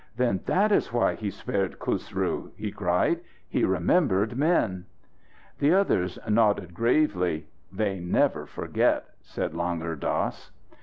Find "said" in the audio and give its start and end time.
9.21-9.53